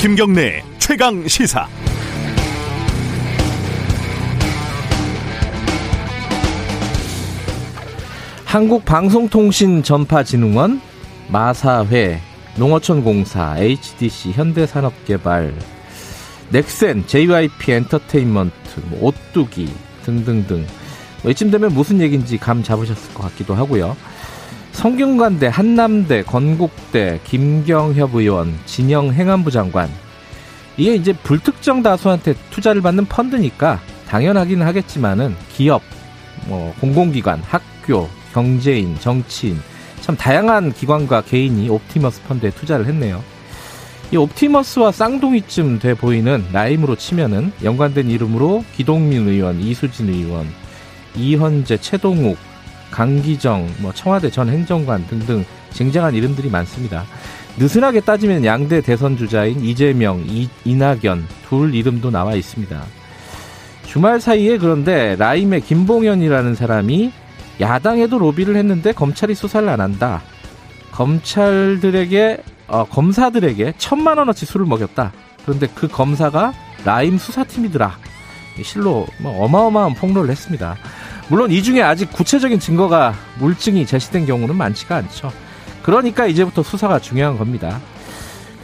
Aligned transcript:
김경래 0.00 0.64
최강 0.78 1.28
시사. 1.28 1.68
한국방송통신전파진흥원, 8.46 10.80
마사회, 11.28 12.18
농어촌공사, 12.56 13.58
HDC, 13.58 14.32
현대산업개발, 14.32 15.52
넥센, 16.48 17.06
JYP 17.06 17.72
엔터테인먼트, 17.72 18.80
뭐 18.86 19.08
오뚜기 19.08 19.68
등등등. 20.06 20.66
뭐 21.22 21.30
이쯤 21.30 21.50
되면 21.50 21.74
무슨 21.74 22.00
얘기인지 22.00 22.38
감 22.38 22.62
잡으셨을 22.62 23.12
것 23.12 23.24
같기도 23.24 23.54
하고요. 23.54 23.94
성균관대, 24.80 25.48
한남대, 25.48 26.22
건국대, 26.22 27.20
김경협 27.24 28.14
의원, 28.14 28.58
진영 28.64 29.12
행안부 29.12 29.50
장관. 29.50 29.90
이게 30.78 30.94
이제 30.94 31.12
불특정 31.12 31.82
다수한테 31.82 32.32
투자를 32.48 32.80
받는 32.80 33.04
펀드니까 33.04 33.78
당연하긴 34.08 34.62
하겠지만은 34.62 35.36
기업, 35.52 35.82
뭐 36.46 36.74
공공기관, 36.80 37.42
학교, 37.46 38.08
경제인, 38.32 38.98
정치인 38.98 39.60
참 40.00 40.16
다양한 40.16 40.72
기관과 40.72 41.24
개인이 41.24 41.68
옵티머스 41.68 42.22
펀드에 42.22 42.48
투자를 42.48 42.86
했네요. 42.86 43.22
이 44.12 44.16
옵티머스와 44.16 44.92
쌍둥이쯤 44.92 45.78
돼 45.80 45.92
보이는 45.92 46.42
라임으로 46.52 46.96
치면은 46.96 47.52
연관된 47.62 48.08
이름으로 48.08 48.64
기동민 48.74 49.28
의원, 49.28 49.60
이수진 49.60 50.08
의원, 50.08 50.48
이현재, 51.16 51.76
최동욱, 51.82 52.38
강기정, 52.90 53.68
뭐 53.78 53.92
청와대 53.92 54.30
전 54.30 54.48
행정관 54.48 55.06
등등 55.06 55.44
쟁쟁한 55.70 56.14
이름들이 56.14 56.50
많습니다. 56.50 57.04
느슨하게 57.58 58.00
따지면 58.00 58.44
양대 58.44 58.80
대선 58.80 59.16
주자인 59.16 59.60
이재명, 59.60 60.24
이, 60.26 60.48
이낙연 60.64 61.26
둘 61.48 61.74
이름도 61.74 62.10
나와 62.10 62.34
있습니다. 62.34 62.82
주말 63.86 64.20
사이에 64.20 64.58
그런데 64.58 65.16
라임의 65.16 65.62
김봉현이라는 65.62 66.54
사람이 66.54 67.12
야당에도 67.60 68.18
로비를 68.18 68.56
했는데 68.56 68.92
검찰이 68.92 69.34
수사를 69.34 69.68
안 69.68 69.80
한다. 69.80 70.22
검찰들에게 70.92 72.38
어, 72.68 72.84
검사들에게 72.84 73.74
천만 73.78 74.18
원어치 74.18 74.46
술을 74.46 74.64
먹였다. 74.66 75.12
그런데 75.44 75.66
그 75.74 75.88
검사가 75.88 76.52
라임 76.84 77.18
수사팀이더라. 77.18 77.98
실로 78.62 79.06
뭐 79.18 79.44
어마어마한 79.44 79.94
폭로를 79.94 80.30
했습니다. 80.30 80.76
물론 81.30 81.52
이 81.52 81.62
중에 81.62 81.80
아직 81.80 82.12
구체적인 82.12 82.58
증거가 82.58 83.14
물증이 83.38 83.86
제시된 83.86 84.26
경우는 84.26 84.56
많지가 84.56 84.96
않죠. 84.96 85.32
그러니까 85.82 86.26
이제부터 86.26 86.64
수사가 86.64 86.98
중요한 86.98 87.38
겁니다. 87.38 87.80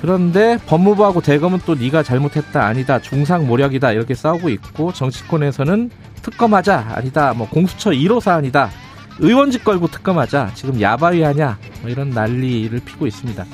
그런데 0.03 0.59
법무부하고 0.67 1.21
대검은 1.21 1.61
또 1.65 1.75
네가 1.75 2.03
잘못했다 2.03 2.65
아니다 2.65 3.01
중상 3.01 3.47
모략이다 3.47 3.93
이렇게 3.93 4.15
싸우고 4.15 4.51
있고 4.51 4.93
정치권에서는 4.93 5.91
특검하자 6.23 6.93
아니다 6.95 7.33
뭐 7.33 7.49
공수처 7.49 7.91
1호 7.91 8.21
사안이다 8.21 8.71
의원직 9.21 9.65
걸고 9.65 9.89
특검하자 9.89 10.51
지금 10.55 10.81
야바위 10.81 11.23
하냐 11.23 11.59
뭐 11.81 11.91
이런 11.91 12.11
난리를 12.11 12.79
피고 12.81 13.07
있습니다. 13.07 13.45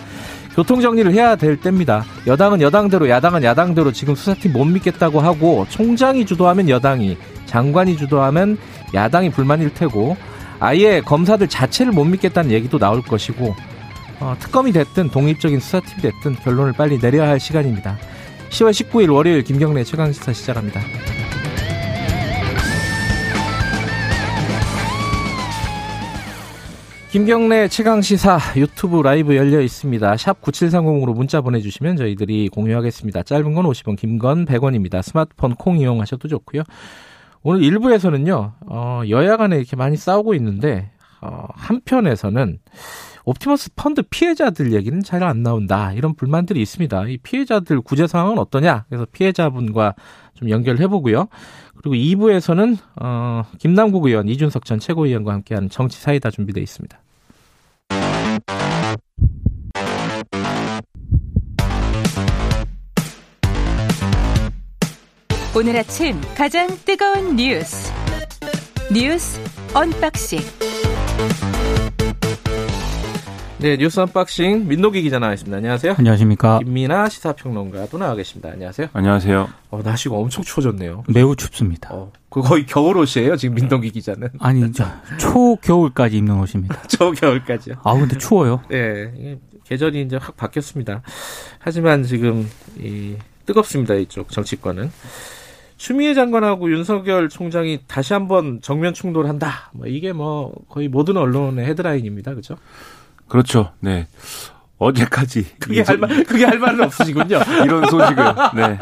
교통 0.54 0.80
정리를 0.80 1.12
해야 1.12 1.36
될 1.36 1.58
때입니다. 1.58 2.04
여당은 2.26 2.60
여당대로 2.60 3.08
야당은 3.08 3.42
야당대로 3.42 3.92
지금 3.92 4.14
수사팀 4.14 4.52
못 4.52 4.64
믿겠다고 4.64 5.20
하고 5.20 5.66
총장이 5.70 6.26
주도하면 6.26 6.68
여당이 6.68 7.16
장관이 7.46 7.96
주도하면 7.96 8.58
야당이 8.94 9.30
불만일 9.30 9.74
테고 9.74 10.16
아예 10.60 11.00
검사들 11.00 11.48
자체를 11.48 11.92
못 11.92 12.04
믿겠다는 12.04 12.50
얘기도 12.50 12.78
나올 12.78 13.02
것이고 13.02 13.54
어, 14.20 14.36
특검이 14.38 14.72
됐든 14.72 15.10
독립적인 15.10 15.58
수사팀이 15.58 16.02
됐든 16.02 16.36
결론을 16.36 16.72
빨리 16.74 16.98
내려야 16.98 17.28
할 17.28 17.40
시간입니다. 17.40 17.98
10월 18.50 18.70
19일 18.70 19.12
월요일 19.12 19.42
김경래 19.42 19.82
최강시사 19.82 20.32
시작합니다. 20.32 20.80
김경래 27.10 27.68
최강시사 27.68 28.38
유튜브 28.56 29.02
라이브 29.02 29.36
열려 29.36 29.60
있습니다. 29.60 30.16
샵 30.16 30.40
9730으로 30.40 31.14
문자 31.14 31.42
보내주시면 31.42 31.96
저희들이 31.98 32.48
공유하겠습니다. 32.48 33.22
짧은 33.24 33.52
건 33.52 33.66
50원, 33.66 33.96
긴 33.98 34.18
건 34.18 34.46
100원입니다. 34.46 35.02
스마트폰 35.02 35.54
콩 35.54 35.78
이용하셔도 35.78 36.28
좋고요. 36.28 36.62
오늘 37.42 37.60
1부에서는요, 37.62 38.52
어, 38.68 39.02
여야 39.08 39.36
간에 39.36 39.56
이렇게 39.56 39.76
많이 39.76 39.96
싸우고 39.96 40.34
있는데, 40.34 40.90
어, 41.20 41.46
한편에서는 41.54 42.58
옵티머스 43.24 43.70
펀드 43.76 44.02
피해자들 44.02 44.72
얘기는 44.72 45.00
잘 45.02 45.22
안 45.22 45.42
나온다. 45.42 45.92
이런 45.92 46.14
불만들이 46.14 46.60
있습니다. 46.60 47.06
이 47.06 47.18
피해자들 47.18 47.80
구제 47.80 48.06
상황은 48.08 48.38
어떠냐? 48.38 48.86
그래서 48.88 49.06
피해자분과 49.12 49.94
좀 50.34 50.50
연결해 50.50 50.88
보고요. 50.88 51.28
그리고 51.76 51.94
2부에서는 51.94 52.76
어, 53.00 53.44
김남국 53.58 54.06
의원, 54.06 54.28
이준석 54.28 54.64
전 54.64 54.80
최고위원과 54.80 55.32
함께하는 55.32 55.68
정치 55.70 56.00
사이다 56.00 56.30
준비되어 56.30 56.62
있습니다. 56.62 57.00
오늘 65.54 65.76
아침 65.76 66.18
가장 66.34 66.66
뜨거운 66.86 67.36
뉴스 67.36 67.92
뉴스 68.90 69.38
unboxing 69.74 70.38
네, 73.58 73.76
뉴스 73.76 74.00
unboxing 74.00 74.66
민노기 74.66 75.02
기자 75.02 75.20
나와 75.20 75.34
있습니다. 75.34 75.56
안녕하세요. 75.56 75.94
안녕하십니까. 75.96 76.58
김민아 76.60 77.08
시사평론가도 77.08 77.96
나와 77.96 78.16
계십니다. 78.16 78.48
안녕하세요. 78.50 78.88
안녕하세요. 78.92 79.48
어, 79.70 79.80
날씨가 79.84 80.16
엄청 80.16 80.42
추워졌네요. 80.42 81.04
매우 81.06 81.36
춥습니다. 81.36 81.90
어, 81.92 82.10
그 82.28 82.40
거의 82.40 82.66
겨울 82.66 82.96
옷이에요. 82.96 83.36
지금 83.36 83.54
민노기 83.54 83.90
기자는. 83.92 84.30
아니, 84.40 84.72
저, 84.72 84.86
초겨울까지 85.16 86.16
입는 86.16 86.40
옷입니다. 86.40 86.82
초 86.88 87.12
겨울까지요. 87.12 87.76
아, 87.84 87.94
근데 87.94 88.18
추워요. 88.18 88.62
네, 88.68 89.38
계절이 89.64 90.02
이제 90.02 90.16
확 90.16 90.36
바뀌었습니다. 90.36 91.02
하지만 91.60 92.02
지금 92.02 92.50
이 92.80 93.14
뜨겁습니다. 93.46 93.94
이쪽 93.94 94.30
정치권은. 94.30 94.90
추미애 95.82 96.14
장관하고 96.14 96.70
윤석열 96.70 97.28
총장이 97.28 97.80
다시 97.88 98.12
한번 98.12 98.60
정면 98.62 98.94
충돌한다. 98.94 99.72
뭐 99.72 99.88
이게 99.88 100.12
뭐 100.12 100.54
거의 100.68 100.86
모든 100.86 101.16
언론의 101.16 101.66
헤드라인입니다. 101.66 102.30
그렇죠? 102.30 102.56
그렇죠. 103.26 103.72
네. 103.80 104.06
어제까지 104.78 105.44
그게 105.58 105.82
할 105.82 105.98
말, 105.98 106.22
그게 106.22 106.44
할 106.44 106.60
말은 106.60 106.84
없으시군요. 106.84 107.40
이런 107.66 107.90
소식을 107.90 108.24
네. 108.54 108.78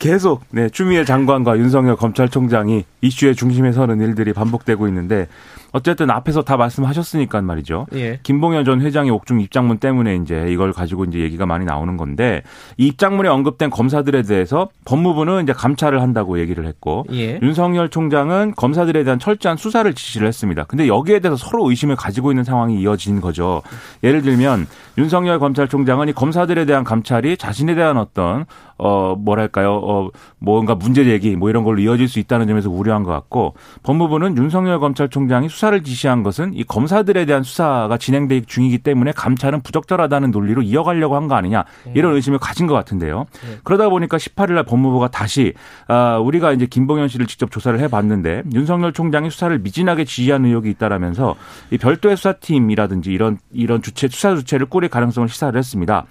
계속 0.00 0.42
네, 0.50 0.68
추미애 0.68 1.04
장관과 1.04 1.58
윤석열 1.58 1.94
검찰총장이 1.94 2.84
이슈의 3.02 3.36
중심에 3.36 3.70
서는 3.70 4.00
일들이 4.00 4.32
반복되고 4.32 4.88
있는데 4.88 5.28
어쨌든 5.72 6.10
앞에서 6.10 6.42
다 6.42 6.56
말씀하셨으니까 6.56 7.42
말이죠. 7.42 7.86
예. 7.94 8.18
김봉현 8.22 8.64
전 8.64 8.80
회장의 8.80 9.10
옥중 9.10 9.40
입장문 9.40 9.78
때문에 9.78 10.16
이제 10.16 10.46
이걸 10.48 10.72
가지고 10.72 11.04
이제 11.04 11.20
얘기가 11.20 11.46
많이 11.46 11.64
나오는 11.64 11.96
건데 11.96 12.42
이 12.76 12.86
입장문에 12.86 13.28
언급된 13.28 13.70
검사들에 13.70 14.22
대해서 14.22 14.68
법무부는 14.84 15.42
이제 15.42 15.52
감찰을 15.52 16.00
한다고 16.02 16.38
얘기를 16.38 16.66
했고 16.66 17.04
예. 17.12 17.38
윤석열 17.42 17.88
총장은 17.88 18.54
검사들에 18.56 19.04
대한 19.04 19.18
철저한 19.18 19.56
수사를 19.56 19.92
지시를 19.92 20.28
했습니다. 20.28 20.64
근데 20.64 20.88
여기에 20.88 21.20
대해서 21.20 21.36
서로 21.36 21.68
의심을 21.68 21.96
가지고 21.96 22.32
있는 22.32 22.44
상황이 22.44 22.80
이어진 22.80 23.20
거죠. 23.20 23.62
예를 24.02 24.22
들면 24.22 24.66
윤석열 24.98 25.38
검찰총장은 25.38 26.08
이 26.08 26.12
검사들에 26.12 26.64
대한 26.64 26.84
감찰이 26.84 27.36
자신에 27.36 27.74
대한 27.74 27.98
어떤 27.98 28.46
어 28.78 29.14
뭐랄까요 29.18 29.80
어 29.82 30.10
뭔가 30.38 30.74
문제 30.74 31.04
제기 31.04 31.34
뭐 31.34 31.48
이런 31.48 31.64
걸로 31.64 31.80
이어질 31.80 32.08
수 32.08 32.18
있다는 32.18 32.46
점에서 32.46 32.70
우려한 32.70 33.02
것 33.04 33.10
같고 33.10 33.54
법무부는 33.82 34.36
윤석열 34.36 34.78
검찰총장이 34.80 35.48
수사를 35.56 35.82
지시한 35.82 36.22
것은 36.22 36.52
이 36.54 36.64
검사들에 36.64 37.24
대한 37.24 37.42
수사가 37.42 37.96
진행되기 37.96 38.44
중이기 38.46 38.78
때문에 38.78 39.12
감찰은 39.12 39.62
부적절하다는 39.62 40.30
논리로 40.30 40.60
이어가려고 40.60 41.16
한 41.16 41.26
거 41.26 41.34
아니냐 41.34 41.64
이런 41.94 42.14
의심을 42.14 42.38
가진 42.38 42.66
것 42.68 42.74
같은데요. 42.74 43.26
그러다 43.64 43.88
보니까 43.88 44.16
18일 44.16 44.52
날 44.52 44.64
법무부가 44.64 45.08
다시 45.08 45.54
아 45.88 46.18
우리가 46.18 46.52
이제 46.52 46.66
김봉현 46.66 47.08
씨를 47.08 47.26
직접 47.26 47.50
조사를 47.50 47.80
해봤는데 47.80 48.44
윤석열 48.54 48.92
총장이 48.92 49.30
수사를 49.30 49.58
미진하게 49.58 50.04
지휘한 50.04 50.44
의혹이 50.44 50.70
있다라면서 50.70 51.34
이 51.70 51.78
별도의 51.78 52.16
수사팀이라든지 52.16 53.10
이런 53.10 53.38
이런 53.50 53.82
주체 53.82 54.08
수사 54.08 54.36
주체를 54.36 54.66
꾸릴 54.66 54.90
가능성을 54.90 55.28
시사를 55.28 55.58
했습니다. 55.58 56.04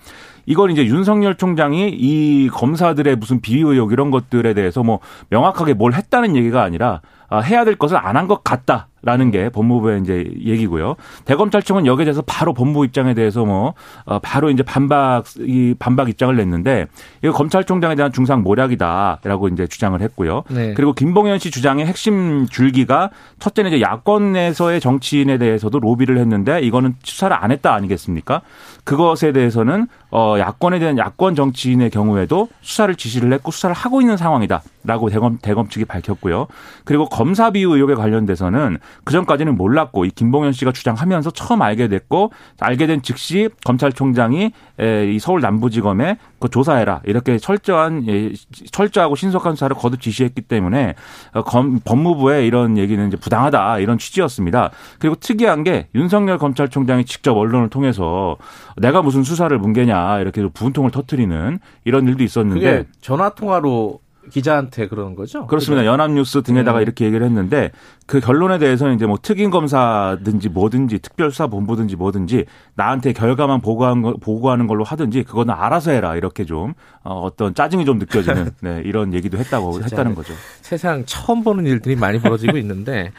이걸 0.45 0.71
이제 0.71 0.85
윤석열 0.85 1.35
총장이 1.35 1.89
이 1.89 2.49
검사들의 2.51 3.15
무슨 3.17 3.41
비위 3.41 3.61
의혹 3.61 3.91
이런 3.91 4.11
것들에 4.11 4.53
대해서 4.53 4.83
뭐 4.83 4.99
명확하게 5.29 5.73
뭘 5.73 5.93
했다는 5.93 6.35
얘기가 6.35 6.61
아니라 6.63 7.01
어, 7.27 7.39
해야 7.39 7.65
될 7.65 7.75
것을 7.75 7.97
안 7.97 8.15
한 8.15 8.27
것 8.27 8.43
같다. 8.43 8.87
라는 9.05 9.29
게 9.29 9.49
법무부의 9.49 10.01
이제 10.01 10.25
얘기고요. 10.45 10.95
대검찰청은 11.25 11.85
여기에 11.85 12.05
대해서 12.05 12.23
바로 12.25 12.53
법무부 12.55 12.85
입장에 12.85 13.13
대해서 13.13 13.45
뭐 13.45 13.75
어, 14.05 14.17
바로 14.17 14.49
이제 14.49 14.63
반박 14.63 15.25
이 15.41 15.75
반박 15.77 16.09
입장을 16.09 16.35
냈는데 16.35 16.87
이거 17.23 17.31
검찰총장에 17.31 17.93
대한 17.93 18.11
중상 18.11 18.41
모략이다라고 18.41 19.49
이제 19.49 19.67
주장을 19.67 20.01
했고요. 20.01 20.41
네. 20.49 20.73
그리고 20.73 20.93
김봉현 20.93 21.37
씨 21.37 21.51
주장의 21.51 21.85
핵심 21.85 22.47
줄기가 22.47 23.11
첫째는 23.37 23.73
이제 23.73 23.81
야권에서의 23.81 24.79
정치인에 24.79 25.37
대해서도 25.37 25.79
로비를 25.79 26.17
했는데 26.17 26.61
이거는 26.61 26.95
수사를 27.03 27.35
안 27.39 27.51
했다 27.51 27.75
아니겠습니까? 27.75 28.41
그것에 28.85 29.33
대해서는 29.33 29.87
어 30.11 30.35
야권에 30.39 30.79
대한 30.79 30.97
야권 30.97 31.35
정치인의 31.35 31.89
경우에도 31.89 32.47
수사를 32.61 32.93
지시를 32.95 33.33
했고 33.33 33.51
수사를 33.51 33.75
하고 33.75 33.99
있는 33.99 34.15
상황이다 34.15 34.61
라고 34.85 35.09
대검 35.09 35.37
대검 35.41 35.67
측이 35.67 35.85
밝혔고요. 35.85 36.47
그리고 36.83 37.05
검사 37.05 37.51
비유 37.51 37.73
의혹에 37.73 37.95
관련돼서는 37.95 38.77
그 39.03 39.13
전까지는 39.13 39.55
몰랐고 39.55 40.05
이 40.05 40.11
김봉현 40.11 40.51
씨가 40.51 40.71
주장하면서 40.71 41.31
처음 41.31 41.61
알게 41.61 41.87
됐고 41.87 42.31
알게 42.59 42.87
된 42.87 43.01
즉시 43.01 43.49
검찰총장이 43.63 44.51
이 44.79 45.19
서울 45.19 45.41
남부지검에 45.41 46.17
그 46.39 46.49
조사해라 46.49 47.01
이렇게 47.05 47.37
철저한 47.37 48.07
예, 48.07 48.33
철저하고 48.71 49.15
신속한 49.15 49.55
수사를 49.55 49.75
거듭 49.75 50.01
지시했기 50.01 50.41
때문에 50.41 50.95
어, 51.33 51.43
검, 51.43 51.79
법무부의 51.79 52.45
이런 52.45 52.77
얘기는 52.77 53.07
이제 53.07 53.17
부당하다 53.17 53.79
이런 53.79 53.97
취지였습니다. 53.97 54.71
그리고 54.99 55.15
특이한 55.15 55.63
게 55.63 55.87
윤석열 55.95 56.37
검찰총장이 56.37 57.05
직접 57.05 57.35
언론을 57.35 57.69
통해서 57.69 58.37
내가 58.77 59.01
무슨 59.01 59.23
수사를 59.23 59.57
뭉개냐 59.57 60.19
이렇게 60.19 60.47
분통을 60.47 60.91
터트리는 60.91 61.59
이런 61.85 62.07
일도 62.07 62.23
있었는데 62.23 62.85
전화 63.01 63.29
통화로 63.29 63.99
기자한테 64.29 64.87
그러는 64.87 65.15
거죠? 65.15 65.47
그렇습니다. 65.47 65.81
그죠? 65.81 65.91
연합뉴스 65.91 66.41
등에다가 66.41 66.79
네. 66.79 66.83
이렇게 66.83 67.05
얘기를 67.05 67.25
했는데 67.25 67.71
그 68.05 68.19
결론에 68.19 68.57
대해서는 68.57 68.95
이제 68.95 69.05
뭐 69.05 69.17
특임 69.21 69.49
검사든지 69.49 70.49
뭐든지 70.49 70.99
특별수사본부든지 70.99 71.95
뭐든지 71.95 72.45
나한테 72.75 73.13
결과만 73.13 73.61
보고한 73.61 74.01
거, 74.01 74.13
보고하는 74.17 74.67
걸로 74.67 74.83
하든지 74.83 75.23
그거는 75.23 75.53
알아서 75.53 75.91
해라 75.91 76.15
이렇게 76.15 76.45
좀 76.45 76.73
어, 77.03 77.21
어떤 77.21 77.53
짜증이 77.53 77.85
좀 77.85 77.97
느껴지는 77.97 78.51
네, 78.61 78.81
이런 78.85 79.13
얘기도 79.13 79.37
했다고. 79.37 79.83
했다는 79.83 80.15
거죠. 80.15 80.33
세상 80.61 81.03
처음 81.05 81.43
보는 81.43 81.65
일들이 81.65 81.95
많이 81.95 82.19
벌어지고 82.19 82.57
있는데 82.57 83.11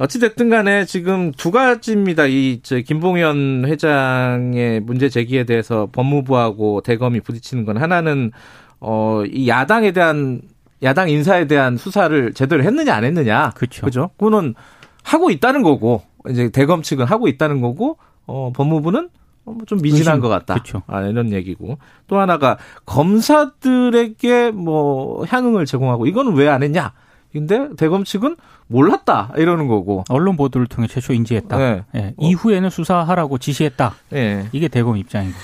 어찌됐든 0.00 0.48
간에 0.48 0.86
지금 0.86 1.30
두 1.32 1.50
가지입니다. 1.50 2.24
이, 2.24 2.60
저, 2.62 2.80
김봉현 2.80 3.66
회장의 3.66 4.80
문제 4.80 5.10
제기에 5.10 5.44
대해서 5.44 5.90
법무부하고 5.92 6.80
대검이 6.80 7.20
부딪히는 7.20 7.66
건 7.66 7.76
하나는, 7.76 8.32
어, 8.80 9.22
이 9.30 9.48
야당에 9.48 9.92
대한, 9.92 10.40
야당 10.82 11.08
인사에 11.10 11.46
대한 11.46 11.76
수사를 11.76 12.32
제대로 12.32 12.62
했느냐 12.62 12.94
안 12.94 13.04
했느냐. 13.04 13.50
그렇죠. 13.54 13.84
그죠? 13.84 14.10
그거는 14.18 14.54
하고 15.02 15.30
있다는 15.30 15.62
거고, 15.62 16.02
이제 16.28 16.48
대검 16.50 16.82
측은 16.82 17.04
하고 17.06 17.28
있다는 17.28 17.60
거고, 17.60 17.98
어, 18.26 18.52
법무부는 18.54 19.08
어, 19.46 19.52
뭐좀 19.52 19.80
미진한 19.80 20.14
의심. 20.16 20.20
것 20.20 20.28
같다. 20.28 20.54
그쵸. 20.54 20.82
아, 20.86 21.02
이런 21.02 21.32
얘기고. 21.32 21.78
또 22.06 22.18
하나가 22.18 22.58
검사들에게 22.84 24.50
뭐 24.52 25.24
향응을 25.26 25.66
제공하고 25.66 26.06
이거는 26.06 26.34
왜 26.34 26.48
안 26.48 26.62
했냐? 26.62 26.92
근데 27.32 27.68
대검 27.76 28.04
측은 28.04 28.36
몰랐다 28.66 29.32
이러는 29.36 29.68
거고. 29.68 30.04
언론 30.08 30.36
보도를 30.36 30.66
통해 30.66 30.88
최초 30.88 31.12
인지했다. 31.12 31.56
네. 31.58 31.84
예, 31.94 32.14
이후에는 32.18 32.70
수사하라고 32.70 33.38
지시했다. 33.38 33.94
예. 34.14 34.46
이게 34.52 34.66
대검 34.68 34.96
입장이고. 34.96 35.36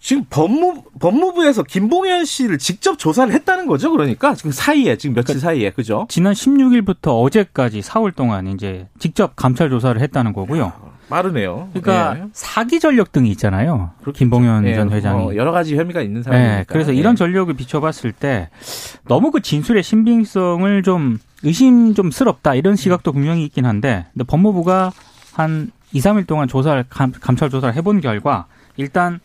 지금 0.00 0.24
법무 0.30 0.82
법무부에서 0.98 1.62
김봉현 1.62 2.24
씨를 2.24 2.58
직접 2.58 2.98
조사를 2.98 3.32
했다는 3.32 3.66
거죠. 3.66 3.90
그러니까 3.90 4.34
지금 4.34 4.50
사이에 4.50 4.96
지금 4.96 5.14
며칠 5.14 5.38
사이에 5.38 5.70
그죠? 5.70 6.06
지난 6.08 6.32
16일부터 6.32 7.22
어제까지 7.22 7.80
4월 7.80 8.16
동안 8.16 8.46
이제 8.48 8.88
직접 8.98 9.36
감찰 9.36 9.68
조사를 9.68 10.00
했다는 10.00 10.32
거고요. 10.32 10.72
빠르네요. 11.10 11.68
그러니까 11.74 12.16
예. 12.18 12.28
사기 12.32 12.80
전력 12.80 13.12
등이 13.12 13.30
있잖아요. 13.32 13.90
김봉현 14.14 14.66
예, 14.68 14.74
전 14.74 14.90
회장이. 14.90 15.22
뭐 15.22 15.36
여러 15.36 15.52
가지 15.52 15.76
혐의가 15.76 16.00
있는 16.00 16.22
사람이니까. 16.22 16.56
네, 16.56 16.64
그래서 16.66 16.94
예. 16.94 16.96
이런 16.96 17.16
전력을 17.16 17.52
비춰봤을 17.52 18.12
때 18.12 18.48
너무 19.06 19.30
그 19.32 19.40
진술의 19.40 19.82
신빙성을 19.82 20.82
좀 20.82 21.18
의심 21.42 21.94
좀 21.94 22.10
스럽다 22.10 22.54
이런 22.54 22.76
시각도 22.76 23.12
분명히 23.12 23.44
있긴 23.44 23.66
한데 23.66 24.06
근데 24.12 24.24
법무부가 24.24 24.92
한 25.34 25.72
2, 25.92 26.00
3일 26.00 26.26
동안 26.26 26.46
조사를 26.46 26.84
감, 26.88 27.12
감찰 27.20 27.50
조사를 27.50 27.74
해본 27.74 28.00
결과 28.00 28.46
일단 28.76 29.18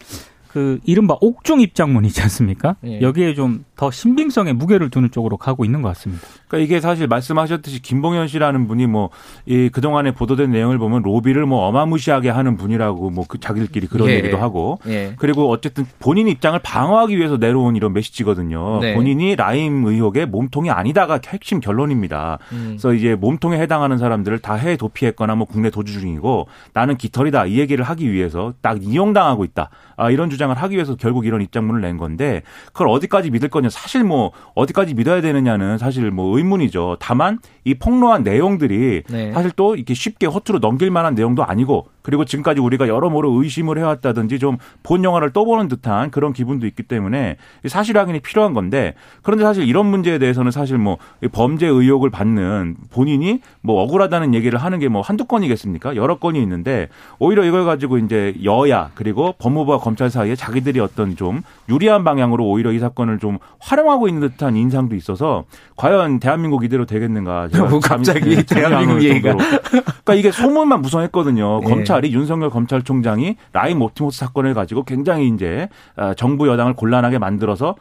그 0.55 0.79
이른바 0.85 1.17
옥중 1.19 1.59
입장문 1.59 2.05
있지 2.05 2.21
않습니까? 2.21 2.77
예. 2.85 3.01
여기에 3.01 3.33
좀 3.33 3.65
더 3.75 3.91
신빙성에 3.91 4.53
무게를 4.53 4.89
두는 4.89 5.11
쪽으로 5.11 5.37
가고 5.37 5.65
있는 5.65 5.81
것 5.81 5.89
같습니다. 5.89 6.25
그러니까 6.47 6.65
이게 6.65 6.79
사실 6.79 7.07
말씀하셨듯이 7.07 7.81
김봉현 7.81 8.27
씨라는 8.27 8.67
분이 8.67 8.87
뭐 8.87 9.09
이 9.45 9.69
그동안에 9.69 10.11
보도된 10.11 10.51
내용을 10.51 10.77
보면 10.77 11.01
로비를 11.03 11.45
뭐 11.45 11.65
어마무시하게 11.67 12.29
하는 12.29 12.57
분이라고 12.57 13.09
뭐 13.09 13.25
그 13.27 13.39
자기들끼리 13.39 13.87
그런 13.87 14.09
예. 14.09 14.13
얘기도 14.15 14.37
하고 14.37 14.79
예. 14.87 15.13
그리고 15.17 15.49
어쨌든 15.49 15.85
본인 15.99 16.27
입장을 16.27 16.57
방어하기 16.59 17.17
위해서 17.17 17.37
내려온 17.37 17.75
이런 17.75 17.91
메시지거든요. 17.93 18.79
네. 18.81 18.93
본인이 18.93 19.35
라임 19.35 19.83
의혹의 19.85 20.27
몸통이 20.27 20.69
아니다가 20.69 21.19
핵심 21.27 21.59
결론입니다. 21.59 22.37
음. 22.51 22.65
그래서 22.69 22.93
이제 22.93 23.15
몸통에 23.15 23.59
해당하는 23.59 23.97
사람들을 23.97 24.39
다 24.39 24.53
해외 24.55 24.77
도피했거나 24.77 25.35
뭐 25.35 25.47
국내 25.47 25.69
도주 25.71 25.99
중이고 25.99 26.47
나는 26.73 26.97
깃털이다 26.97 27.47
이 27.47 27.59
얘기를 27.59 27.83
하기 27.83 28.11
위해서 28.11 28.53
딱 28.61 28.83
이용당하고 28.83 29.43
있다. 29.43 29.69
아, 29.97 30.11
이런 30.11 30.29
주장 30.29 30.44
을 30.49 30.57
하기 30.57 30.75
위해서 30.75 30.95
결국 30.95 31.25
이런 31.25 31.41
입장문을 31.41 31.81
낸 31.81 31.97
건데 31.97 32.41
그걸 32.67 32.89
어디까지 32.89 33.31
믿을 33.31 33.49
거냐 33.49 33.69
사실 33.69 34.03
뭐 34.03 34.31
어디까지 34.53 34.93
믿어야 34.93 35.21
되느냐는 35.21 35.77
사실 35.77 36.11
뭐 36.11 36.37
의문이죠. 36.37 36.97
다만 36.99 37.39
이 37.63 37.73
폭로한 37.75 38.23
내용들이 38.23 39.03
네. 39.09 39.31
사실 39.33 39.51
또 39.55 39.75
이렇게 39.75 39.93
쉽게 39.93 40.27
허투루 40.27 40.59
넘길 40.59 40.91
만한 40.91 41.15
내용도 41.15 41.43
아니고 41.43 41.87
그리고 42.05 42.23
지금까지 42.23 42.61
우리가 42.61 42.87
여러모로 42.87 43.31
의심을 43.41 43.77
해왔다든지 43.79 44.39
좀 44.39 44.57
본 44.83 45.03
영화를 45.03 45.31
떠보는 45.33 45.67
듯한 45.67 46.11
그런 46.11 46.31
기분도 46.31 46.67
있기 46.67 46.83
때문에 46.83 47.37
사실 47.67 47.97
확인이 47.97 48.19
필요한 48.19 48.53
건데 48.53 48.93
그런데 49.23 49.43
사실 49.43 49.67
이런 49.67 49.87
문제에 49.87 50.19
대해서는 50.19 50.51
사실 50.51 50.77
뭐이 50.77 51.29
범죄 51.31 51.65
의혹을 51.65 52.11
받는 52.11 52.75
본인이 52.91 53.41
뭐 53.61 53.81
억울하다는 53.81 54.33
얘기를 54.35 54.59
하는 54.59 54.79
게 54.79 54.85
뭐 54.87 55.01
한두 55.01 55.25
건이겠습니까? 55.25 55.95
여러 55.95 56.19
건이 56.19 56.39
있는데 56.43 56.87
오히려 57.17 57.43
이걸 57.43 57.65
가지고 57.65 57.97
이제 57.97 58.35
여야 58.43 58.91
그리고 58.93 59.33
법무부와 59.39 59.79
검찰 59.79 60.11
사이에 60.11 60.35
자기들이 60.35 60.79
어떤 60.79 61.15
좀 61.15 61.41
유리한 61.67 62.03
방향으로 62.03 62.45
오히려 62.45 62.71
이 62.71 62.77
사건을 62.77 63.17
좀 63.17 63.39
활용하고 63.59 64.07
있는 64.07 64.21
듯한 64.29 64.55
인상도 64.55 64.95
있어서 64.95 65.45
과연 65.75 66.19
대한민국 66.19 66.63
이대로 66.63 66.85
되겠는가? 66.85 67.47
제가 67.51 67.65
뭐 67.65 67.79
갑자기 67.83 68.45
대한민국 68.45 69.01
얘기가. 69.03 69.35
그러니까 69.35 70.13
이게 70.13 70.31
소문만 70.31 70.81
무성했거든요. 70.83 71.61
예. 71.63 71.67
검찰 71.67 71.94
이 72.03 72.13
윤석열 72.13 72.49
검찰총장이 72.49 73.35
라임 73.53 73.81
옵티머스 73.81 74.17
사건을 74.17 74.53
가지고 74.53 74.83
굉장히 74.83 75.27
이제 75.27 75.69
어, 75.95 76.13
정부 76.15 76.47
여당을 76.47 76.73
곤란하게 76.73 77.19
만들어서 77.19 77.75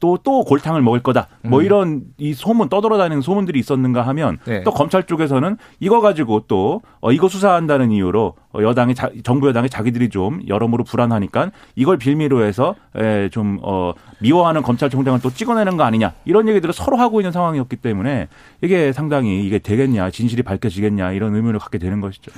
또또 0.00 0.44
골탕을 0.44 0.82
먹을 0.82 1.02
거다. 1.02 1.28
뭐 1.42 1.62
이런 1.62 2.02
이 2.18 2.34
소문 2.34 2.68
떠돌아다니는 2.68 3.22
소문들이 3.22 3.58
있었는가 3.58 4.02
하면 4.02 4.38
네. 4.46 4.62
또 4.64 4.72
검찰 4.72 5.04
쪽에서는 5.04 5.56
이거 5.80 6.00
가지고 6.00 6.44
또 6.48 6.82
어, 7.00 7.12
이거 7.12 7.28
수사한다는 7.28 7.92
이유로 7.92 8.34
어, 8.45 8.45
여당이 8.62 8.94
자- 8.94 9.10
정부 9.24 9.48
여당이 9.48 9.68
자기들이 9.68 10.08
좀 10.08 10.40
여러모로 10.46 10.84
불안하니까 10.84 11.50
이걸 11.74 11.96
빌미로 11.98 12.44
해서 12.44 12.74
에, 12.96 13.28
좀 13.30 13.58
어, 13.62 13.92
미워하는 14.18 14.62
검찰총장을 14.62 15.20
또 15.20 15.30
찍어내는 15.30 15.76
거 15.76 15.84
아니냐 15.84 16.12
이런 16.24 16.48
얘기들을 16.48 16.72
서로 16.72 16.96
하고 16.96 17.20
있는 17.20 17.32
상황이었기 17.32 17.76
때문에 17.76 18.28
이게 18.62 18.92
상당히 18.92 19.44
이게 19.46 19.58
되겠냐 19.58 20.10
진실이 20.10 20.42
밝혀지겠냐 20.42 21.12
이런 21.12 21.34
의문을 21.34 21.58
갖게 21.58 21.78
되는 21.78 22.00
것이죠. 22.00 22.30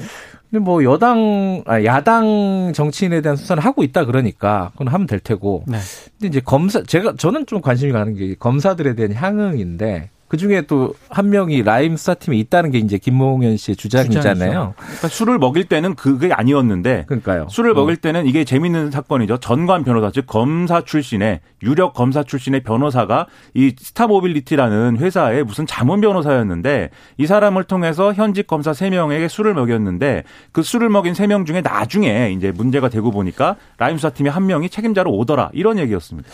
근데 0.50 0.64
뭐 0.64 0.82
여당, 0.84 1.62
아, 1.66 1.84
야당 1.84 2.72
정치인에 2.74 3.20
대한 3.20 3.36
수사를 3.36 3.62
하고 3.62 3.82
있다 3.82 4.04
그러니까 4.06 4.70
그건 4.72 4.88
하면 4.88 5.06
될 5.06 5.20
테고. 5.20 5.64
네. 5.66 5.78
근데 6.18 6.28
이제 6.28 6.40
검사, 6.40 6.82
제가, 6.82 7.14
저는 7.18 7.46
좀 7.46 7.60
관심이 7.60 7.92
가는 7.92 8.14
게 8.14 8.34
검사들에 8.34 8.94
대한 8.94 9.12
향응인데 9.12 10.10
그 10.28 10.36
중에 10.36 10.62
또 10.62 10.94
한 11.10 11.30
명이 11.30 11.62
라임 11.62 11.96
수사팀에 11.96 12.36
있다는 12.36 12.70
게 12.70 12.78
이제 12.78 12.98
김몽현 12.98 13.56
씨의 13.56 13.76
주장이잖아요. 13.76 14.30
주장이죠. 14.32 14.74
그러니까 14.76 15.08
술을 15.08 15.38
먹일 15.38 15.64
때는 15.64 15.94
그게 15.94 16.32
아니었는데 16.32 17.04
그러니까요. 17.06 17.46
술을 17.48 17.72
어. 17.72 17.74
먹일 17.74 17.96
때는 17.96 18.26
이게 18.26 18.44
재밌는 18.44 18.90
사건이죠. 18.90 19.38
전관 19.38 19.84
변호사, 19.84 20.10
즉 20.10 20.26
검사 20.26 20.82
출신의 20.82 21.40
유력 21.62 21.94
검사 21.94 22.22
출신의 22.22 22.62
변호사가 22.62 23.26
이 23.54 23.74
스타모빌리티라는 23.78 24.98
회사의 24.98 25.44
무슨 25.44 25.66
자문 25.66 26.00
변호사였는데 26.00 26.90
이 27.16 27.26
사람을 27.26 27.64
통해서 27.64 28.12
현직 28.12 28.46
검사 28.46 28.72
3 28.72 28.90
명에게 28.90 29.28
술을 29.28 29.54
먹였는데 29.54 30.24
그 30.52 30.62
술을 30.62 30.88
먹인 30.88 31.14
3명 31.14 31.46
중에 31.46 31.60
나중에 31.62 32.30
이제 32.36 32.52
문제가 32.52 32.88
되고 32.88 33.10
보니까 33.10 33.56
라임 33.78 33.96
수사팀의 33.96 34.30
한 34.30 34.46
명이 34.46 34.68
책임자로 34.70 35.10
오더라. 35.10 35.50
이런 35.52 35.78
얘기였습니다. 35.78 36.28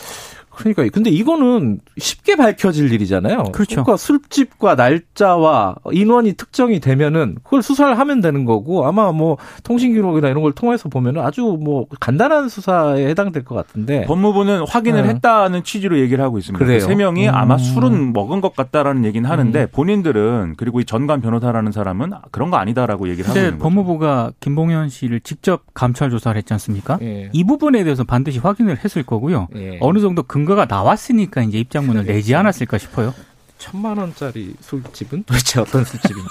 그러니까 0.56 0.84
근데 0.92 1.10
이거는 1.10 1.80
쉽게 1.98 2.36
밝혀질 2.36 2.92
일이잖아요. 2.92 3.44
그렇죠. 3.52 3.82
그러니까 3.82 3.96
술집과 3.96 4.74
날짜와 4.74 5.76
인원이 5.92 6.34
특정이 6.34 6.80
되면은 6.80 7.36
그걸 7.42 7.62
수사를 7.62 7.98
하면 7.98 8.20
되는 8.20 8.44
거고 8.44 8.86
아마 8.86 9.12
뭐 9.12 9.36
통신 9.62 9.92
기록이나 9.92 10.28
이런 10.28 10.42
걸 10.42 10.52
통해서 10.52 10.88
보면은 10.88 11.22
아주 11.22 11.58
뭐 11.60 11.86
간단한 12.00 12.48
수사에 12.48 13.06
해당될 13.08 13.44
것 13.44 13.54
같은데. 13.54 14.04
법무부는 14.06 14.64
확인을 14.68 15.02
네. 15.02 15.08
했다는 15.10 15.64
취지로 15.64 15.98
얘기를 15.98 16.22
하고 16.22 16.38
있습니다. 16.38 16.64
그래요? 16.64 16.80
세 16.80 16.94
명이 16.94 17.28
음. 17.28 17.34
아마 17.34 17.58
술은 17.58 18.12
먹은 18.12 18.40
것 18.40 18.54
같다라는 18.54 19.04
얘기는 19.04 19.28
하는데 19.28 19.62
음. 19.62 19.68
본인들은 19.72 20.54
그리고 20.56 20.80
이 20.80 20.84
전관 20.84 21.20
변호사라는 21.20 21.72
사람은 21.72 22.12
그런 22.30 22.50
거 22.50 22.58
아니다라고 22.58 23.08
얘기를 23.08 23.28
하고 23.28 23.38
있는 23.38 23.58
거죠. 23.58 23.62
법무부가 23.62 24.32
김봉현 24.40 24.88
씨를 24.88 25.20
직접 25.20 25.62
감찰 25.74 26.10
조사를 26.10 26.36
했지 26.38 26.52
않습니까? 26.52 26.98
예. 27.02 27.30
이 27.32 27.44
부분에 27.44 27.82
대해서 27.82 28.04
반드시 28.04 28.38
확인을 28.38 28.78
했을 28.84 29.02
거고요. 29.02 29.48
예. 29.56 29.78
어느 29.80 29.98
정도 29.98 30.22
근 30.22 30.43
거가 30.44 30.66
나왔으니까 30.66 31.42
이제 31.42 31.58
입장문을 31.58 32.04
내지 32.04 32.34
않았을까 32.34 32.78
싶어요. 32.78 33.14
천만 33.58 33.96
원짜리 33.96 34.54
술집은 34.60 35.24
도대체 35.24 35.60
어떤 35.60 35.84
술집인지 35.84 36.28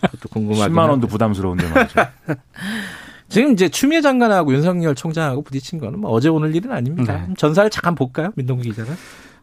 그것도 0.00 0.28
궁금하긴 0.30 0.74
10만 0.74 0.88
원도. 0.88 1.06
부담스러운데 1.06 1.68
말이죠. 1.68 2.00
지금 3.28 3.52
이제 3.52 3.68
추미애 3.68 4.00
장관하고 4.00 4.52
윤석열 4.52 4.94
총장하고 4.94 5.42
부딪힌 5.42 5.78
거는 5.78 6.00
뭐 6.00 6.10
어제 6.10 6.28
오늘 6.28 6.54
일은 6.54 6.70
아닙니다. 6.72 7.24
네. 7.28 7.34
전사를 7.36 7.70
잠깐 7.70 7.94
볼까요, 7.94 8.30
민동기 8.36 8.68
기자는? 8.70 8.94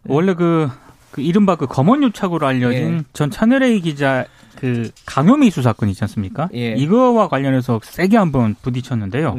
원래 0.07 0.33
그, 0.33 0.69
그 1.11 1.21
이른바 1.21 1.55
그 1.55 1.65
검언 1.65 2.03
유착으로 2.03 2.45
알려진 2.45 2.99
예. 2.99 3.03
전 3.13 3.31
차늘레이 3.31 3.81
기자 3.81 4.25
그 4.57 4.91
강요미 5.05 5.49
수 5.49 5.61
사건 5.61 5.89
있지 5.89 6.03
않습니까? 6.03 6.49
예. 6.53 6.73
이거와 6.73 7.29
관련해서 7.29 7.79
세게 7.81 8.17
한번 8.17 8.55
부딪혔는데요. 8.61 9.35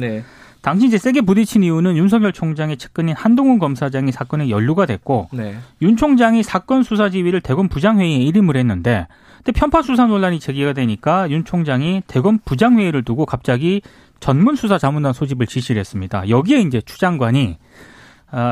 네. 0.61 0.69
당시 0.69 0.87
이제 0.87 0.97
세게 0.97 1.21
부딪힌 1.21 1.63
이유는 1.63 1.97
윤석열 1.97 2.31
총장의 2.31 2.77
측근인 2.77 3.15
한동훈 3.15 3.59
검사장이 3.59 4.11
사건에 4.11 4.49
연루가 4.49 4.85
됐고 4.85 5.29
네. 5.33 5.55
윤 5.81 5.97
총장이 5.97 6.43
사건 6.43 6.83
수사 6.83 7.09
지휘를 7.09 7.41
대검 7.41 7.67
부장회의에 7.67 8.17
일임을 8.17 8.55
했는데 8.55 9.07
근데 9.37 9.51
편파 9.53 9.81
수사 9.81 10.05
논란이 10.05 10.39
제기가 10.39 10.73
되니까 10.73 11.29
윤 11.31 11.43
총장이 11.43 12.03
대검 12.05 12.37
부장회의를 12.45 13.03
두고 13.03 13.25
갑자기 13.25 13.81
전문 14.19 14.55
수사 14.55 14.77
자문단 14.77 15.13
소집을 15.13 15.47
지시를 15.47 15.79
했습니다. 15.79 16.29
여기에 16.29 16.61
이제 16.61 16.79
추 16.81 16.99
장관이 16.99 17.57
아, 17.57 17.90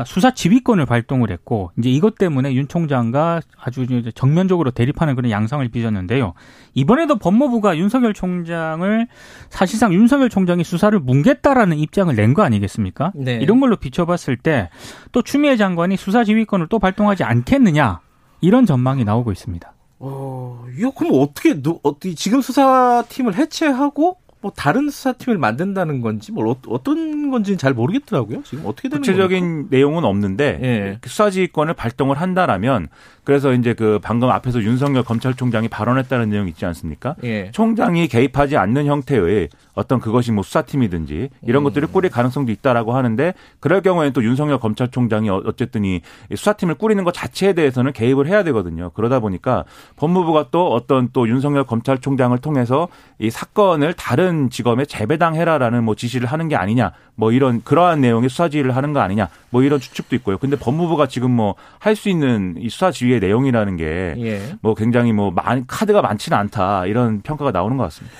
수사 0.06 0.32
지휘권을 0.32 0.84
발동을 0.86 1.30
했고 1.30 1.70
이제 1.78 1.88
이것 1.90 2.16
때문에 2.16 2.52
윤 2.54 2.68
총장과 2.68 3.40
아주 3.58 3.86
정면적으로 4.14 4.70
대립하는 4.70 5.14
그런 5.14 5.30
양상을 5.30 5.66
빚었는데요. 5.68 6.34
이번에도 6.74 7.16
법무부가 7.16 7.76
윤석열 7.78 8.12
총장을 8.14 9.08
사실상 9.48 9.92
윤석열 9.94 10.28
총장이 10.28 10.64
수사를 10.64 10.98
뭉갰다라는 11.00 11.78
입장을 11.78 12.14
낸 12.14 12.34
거 12.34 12.42
아니겠습니까? 12.42 13.12
네. 13.14 13.38
이런 13.40 13.58
걸로 13.60 13.76
비춰봤을 13.76 14.36
때 14.36 14.68
또 15.12 15.22
추미애 15.22 15.56
장관이 15.56 15.96
수사 15.96 16.22
지휘권을 16.24 16.68
또 16.68 16.78
발동하지 16.78 17.24
않겠느냐 17.24 18.00
이런 18.40 18.66
전망이 18.66 19.04
나오고 19.04 19.32
있습니다. 19.32 19.72
어, 20.02 20.64
이거 20.78 20.90
그럼 20.92 21.12
어떻게 21.20 21.60
누, 21.60 21.78
어떻게 21.82 22.14
지금 22.14 22.40
수사팀을 22.40 23.34
해체하고 23.34 24.18
뭐 24.42 24.50
다른 24.56 24.88
수사팀을 24.88 25.36
만든다는 25.38 26.00
건지 26.00 26.32
뭘 26.32 26.48
어, 26.48 26.56
어떤 26.68 27.30
건지는 27.30 27.58
잘 27.58 27.74
모르겠더라고요. 27.74 28.42
지금 28.44 28.64
어떻게 28.66 28.88
되는 28.88 29.02
겁니까? 29.02 29.12
구체적인 29.12 29.66
내용은 29.70 30.04
없는데 30.04 30.58
예. 30.62 30.98
그 31.00 31.08
수사지휘권을 31.10 31.74
발동을 31.74 32.20
한다라면 32.20 32.88
그래서 33.24 33.52
이제 33.52 33.74
그 33.74 33.98
방금 34.02 34.30
앞에서 34.30 34.62
윤석열 34.62 35.04
검찰총장이 35.04 35.68
발언했다는 35.68 36.30
내용 36.30 36.48
있지 36.48 36.64
않습니까? 36.64 37.16
예. 37.22 37.50
총장이 37.52 38.08
개입하지 38.08 38.56
않는 38.56 38.86
형태의 38.86 39.50
어떤 39.74 40.00
그것이 40.00 40.32
뭐 40.32 40.42
수사팀이든지 40.42 41.28
이런 41.42 41.62
음. 41.62 41.64
것들을 41.64 41.88
꾸릴 41.92 42.10
가능성도 42.10 42.50
있다라고 42.50 42.94
하는데 42.94 43.34
그럴 43.60 43.82
경우에는 43.82 44.12
또 44.14 44.24
윤석열 44.24 44.58
검찰총장이 44.58 45.28
어- 45.28 45.42
어쨌든 45.44 45.84
이 45.84 46.00
수사팀을 46.34 46.74
꾸리는 46.76 47.04
것 47.04 47.12
자체에 47.12 47.52
대해서는 47.52 47.92
개입을 47.92 48.26
해야 48.26 48.42
되거든요. 48.44 48.90
그러다 48.94 49.20
보니까 49.20 49.64
법무부가 49.96 50.48
또 50.50 50.72
어떤 50.72 51.10
또 51.12 51.28
윤석열 51.28 51.64
검찰총장을 51.64 52.36
통해서 52.38 52.88
이 53.18 53.30
사건을 53.30 53.92
다른 53.94 54.29
직업에 54.50 54.84
재배당해라라는 54.84 55.82
뭐 55.84 55.94
지시를 55.94 56.28
하는 56.28 56.48
게 56.48 56.56
아니냐 56.56 56.92
뭐 57.14 57.32
이런 57.32 57.62
그러한 57.62 58.00
내용의 58.00 58.28
수사 58.28 58.48
지휘를 58.48 58.76
하는 58.76 58.92
거 58.92 59.00
아니냐 59.00 59.28
뭐 59.50 59.62
이런 59.62 59.80
추측도 59.80 60.14
있고요. 60.16 60.38
근데 60.38 60.56
법무부가 60.58 61.06
지금 61.08 61.30
뭐 61.32 61.54
할 61.78 61.96
수 61.96 62.08
있는 62.08 62.54
이 62.58 62.68
수사 62.70 62.90
지휘의 62.90 63.20
내용이라는 63.20 63.76
게 63.76 64.14
예. 64.18 64.56
뭐 64.62 64.74
굉장히 64.74 65.12
뭐 65.12 65.30
많, 65.30 65.64
카드가 65.66 66.00
많지는 66.02 66.38
않다 66.38 66.86
이런 66.86 67.20
평가가 67.22 67.50
나오는 67.50 67.76
것 67.76 67.84
같습니다. 67.84 68.16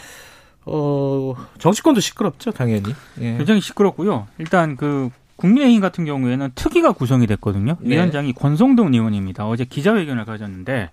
어, 0.66 1.34
정치권도 1.58 2.00
시끄럽죠, 2.00 2.50
당연히. 2.52 2.94
예. 3.20 3.36
굉장히 3.36 3.60
시끄럽고요. 3.60 4.26
일단 4.38 4.76
그 4.76 5.10
국민의힘 5.36 5.80
같은 5.80 6.04
경우에는 6.04 6.50
특위가 6.54 6.92
구성이 6.92 7.26
됐거든요. 7.26 7.76
네. 7.80 7.96
위원장이 7.96 8.34
권성동 8.34 8.92
의원입니다. 8.92 9.46
어제 9.48 9.64
기자회견을 9.64 10.26
가졌는데, 10.26 10.90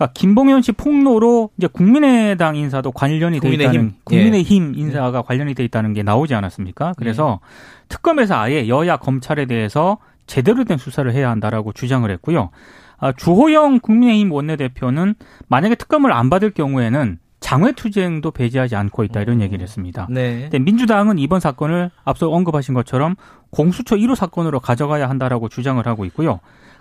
그러니까 0.00 0.12
김봉현 0.14 0.62
씨 0.62 0.72
폭로로 0.72 1.50
이제 1.58 1.66
국민의당 1.66 2.56
인사도 2.56 2.90
관련이 2.90 3.38
돼? 3.38 3.50
있다는 3.50 3.84
예. 3.84 4.00
국민의힘 4.04 4.72
인사가 4.74 5.20
관련이 5.20 5.54
돼 5.54 5.62
있다는 5.64 5.92
게 5.92 6.02
나오지 6.02 6.34
않았습니까? 6.34 6.94
그래서 6.96 7.40
특검에서 7.88 8.34
아예 8.34 8.66
여야 8.66 8.96
검찰에 8.96 9.44
대해서 9.44 9.98
제대로 10.26 10.64
된 10.64 10.78
수사를 10.78 11.12
해야 11.12 11.28
한다라고 11.28 11.74
주장을 11.74 12.10
했고요. 12.10 12.48
아, 12.96 13.12
주호영 13.12 13.80
국민의힘 13.80 14.32
원내대표는 14.32 15.16
만약에 15.48 15.74
특검을 15.74 16.12
안 16.12 16.30
받을 16.30 16.50
경우에는 16.50 17.18
장외투쟁도 17.40 18.30
배제하지 18.30 18.76
않고 18.76 19.04
있다 19.04 19.20
이런 19.20 19.42
얘기를 19.42 19.62
했습니다. 19.62 20.06
네. 20.08 20.42
근데 20.42 20.58
민주당은 20.60 21.18
이번 21.18 21.40
사건을 21.40 21.90
앞서 22.04 22.30
언급하신 22.30 22.72
것처럼 22.74 23.16
공수처 23.50 23.96
1호 23.96 24.14
사건으로 24.14 24.60
가져가야 24.60 25.10
한다라고 25.10 25.50
주장을 25.50 25.84
하고 25.86 26.06
있고요. 26.06 26.40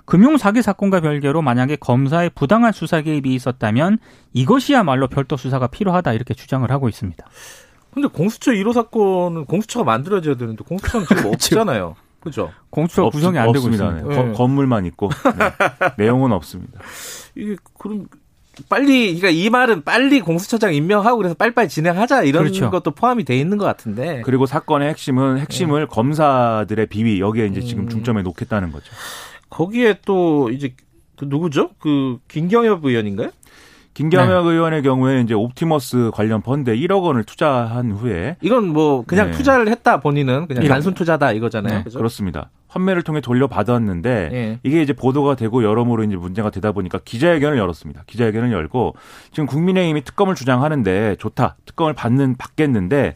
금융 0.09 0.37
사기 0.37 0.63
사건과 0.63 1.01
별개로 1.01 1.43
만약에 1.43 1.75
검사의 1.75 2.31
부당한 2.33 2.71
수사 2.71 3.01
개입이 3.01 3.31
있었다면 3.35 3.99
이것이야말로 4.33 5.07
별도 5.07 5.37
수사가 5.37 5.67
필요하다 5.67 6.13
이렇게 6.13 6.33
주장을 6.33 6.69
하고 6.71 6.89
있습니다. 6.89 7.23
근데 7.93 8.07
공수처 8.07 8.51
1호 8.51 8.73
사건은 8.73 9.45
공수처가 9.45 9.85
만들어져야 9.85 10.35
되는데 10.35 10.63
공수처는 10.67 11.05
지금 11.07 11.25
없잖아요. 11.33 11.95
그죠? 12.21 12.51
공수처 12.71 13.05
없- 13.05 13.13
구성이 13.13 13.37
안 13.37 13.51
되고 13.51 13.59
없습니다. 13.67 13.85
있습니다. 13.85 14.09
네. 14.09 14.15
네. 14.25 14.31
거- 14.31 14.37
건물만 14.37 14.85
있고 14.87 15.09
네. 15.09 15.93
내용은 16.03 16.31
없습니다. 16.31 16.79
이게 17.35 17.55
그럼 17.77 18.07
빨리 18.67 19.15
그러니까 19.19 19.29
이 19.29 19.49
말은 19.49 19.83
빨리 19.83 20.19
공수처장 20.21 20.73
임명하고 20.73 21.17
그래서 21.17 21.35
빨리빨리 21.35 21.69
진행하자 21.69 22.23
이런 22.23 22.43
그렇죠. 22.43 22.71
것도 22.71 22.91
포함이 22.91 23.23
돼 23.25 23.37
있는 23.37 23.57
것 23.59 23.65
같은데. 23.65 24.21
그리고 24.25 24.47
사건의 24.47 24.89
핵심은 24.89 25.35
네. 25.35 25.41
핵심을 25.41 25.85
검사들의 25.87 26.87
비위 26.87 27.19
여기에 27.21 27.45
이제 27.47 27.61
지금 27.61 27.83
음. 27.83 27.89
중점에 27.89 28.21
놓겠다는 28.23 28.71
거죠. 28.71 28.91
거기에 29.49 29.99
또 30.05 30.49
이제 30.49 30.75
그 31.17 31.25
누구죠? 31.25 31.71
그 31.79 32.19
김경엽 32.27 32.85
의원인가요? 32.85 33.31
김경혁 33.93 34.45
의원의 34.45 34.81
경우에 34.81 35.19
이제 35.21 35.33
옵티머스 35.33 36.11
관련 36.13 36.41
펀드에 36.41 36.73
1억 36.77 37.03
원을 37.03 37.25
투자한 37.25 37.91
후에 37.91 38.37
이건 38.41 38.67
뭐 38.69 39.03
그냥 39.05 39.31
네. 39.31 39.37
투자를 39.37 39.67
했다 39.67 39.99
본인은 39.99 40.47
그냥 40.47 40.63
단순 40.67 40.93
투자다 40.93 41.33
이거잖아요. 41.33 41.83
네? 41.83 41.91
그렇습니다. 41.91 42.49
환매를 42.69 43.01
통해 43.01 43.19
돌려받았는데 43.19 44.29
예. 44.31 44.59
이게 44.63 44.81
이제 44.81 44.93
보도가 44.93 45.35
되고 45.35 45.63
여러모로 45.63 46.03
이제 46.03 46.15
문제가 46.15 46.49
되다 46.49 46.71
보니까 46.71 46.99
기자회견을 47.03 47.57
열었습니다. 47.57 48.03
기자회견을 48.05 48.51
열고 48.53 48.95
지금 49.31 49.47
국민의힘이 49.47 50.03
특검을 50.03 50.35
주장하는데 50.35 51.17
좋다. 51.17 51.57
특검을 51.65 51.93
받는 51.93 52.37
받겠는데 52.37 53.15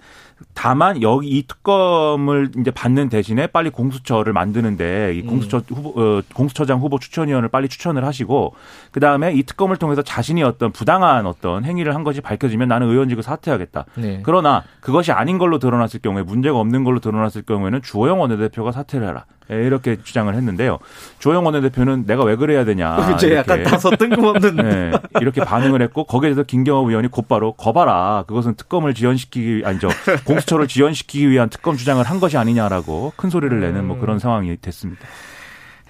다만 0.54 1.02
여기 1.02 1.30
이 1.30 1.48
특검을 1.48 2.52
이제 2.60 2.72
받는 2.72 3.10
대신에 3.10 3.48
빨리 3.48 3.70
공수처를 3.70 4.34
만드는데 4.34 5.14
이 5.16 5.22
공수처 5.24 5.62
후보 5.68 6.00
어, 6.00 6.22
공수처장 6.34 6.80
후보 6.80 7.00
추천위원을 7.00 7.50
빨리 7.50 7.68
추천을 7.68 8.06
하시고 8.06 8.54
그 8.92 9.00
다음에 9.00 9.34
이 9.34 9.44
특검을 9.44 9.78
통해서 9.78 10.02
자신이 10.02 10.44
어떤 10.44 10.72
부당한 10.72 11.26
어떤 11.26 11.66
행위를 11.66 11.96
한 11.96 12.04
것이 12.04 12.22
밝혀지면 12.22 12.68
나는 12.68 12.90
의원직을 12.90 13.24
사퇴하겠다. 13.24 13.86
네. 13.96 14.22
그러나 14.24 14.64
그것이 14.80 15.12
아닌 15.12 15.38
걸로 15.38 15.60
드러났을 15.60 16.00
경우에 16.02 16.24
문제가 16.24 16.60
없는 16.60 16.84
걸로 16.84 17.00
드러났을 17.00 17.42
경우에는 17.44 17.82
주호영 17.82 18.20
원내대표가 18.22 18.72
사퇴를 18.72 19.08
해라. 19.08 19.26
예, 19.52 19.56
이렇게 19.66 19.98
주장을 20.02 20.34
했는데요. 20.34 20.80
주호영 21.20 21.46
원내대표는 21.46 22.06
내가 22.06 22.24
왜 22.24 22.36
그래야 22.36 22.64
되냐. 22.66 23.14
이제. 23.16 23.36
약간 23.36 23.64
다소 23.64 23.90
뜬금없는 23.92 24.56
네, 24.56 24.92
이렇게 25.22 25.42
반응을 25.44 25.82
했고 25.82 26.04
거기에 26.06 26.30
대해서 26.30 26.44
김경호 26.44 26.90
의원이 26.90 27.10
곧바로 27.10 27.54
거봐라. 27.54 28.24
그것은 28.28 28.56
특검을 28.56 28.94
지연시키기 28.94 29.58
위- 29.58 29.66
아니죠. 29.66 29.90
공수처를 30.26 30.68
지연시키기 30.68 31.30
위한 31.30 31.50
특검 31.50 31.76
주장을 31.76 32.04
한 32.04 32.20
것이 32.20 32.38
아니냐라고 32.38 33.14
큰 33.18 33.30
소리를 33.30 33.60
내는 33.60 33.86
뭐 33.86 33.98
그런 34.00 34.20
상황이 34.20 34.56
됐습니다. 34.62 35.06